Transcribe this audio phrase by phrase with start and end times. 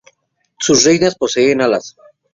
[0.57, 1.95] Sus reinas poseen alas.